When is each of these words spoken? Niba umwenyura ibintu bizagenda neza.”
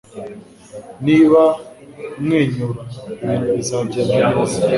Niba 1.05 1.41
umwenyura 2.17 2.79
ibintu 3.19 3.47
bizagenda 3.57 4.15
neza.” 4.33 4.59